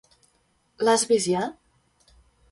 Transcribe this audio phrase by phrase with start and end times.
[0.87, 1.43] L'has vist ja?